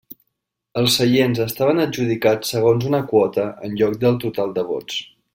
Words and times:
Els 0.81 0.93
seients 0.99 1.41
estaven 1.43 1.83
adjudicats 1.83 2.53
segons 2.55 2.87
una 2.91 3.01
quota 3.11 3.45
en 3.69 3.77
lloc 3.83 3.99
del 4.05 4.17
total 4.25 4.55
de 4.61 4.65
vots. 4.71 4.99